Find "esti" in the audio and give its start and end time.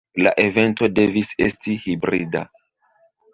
1.49-1.77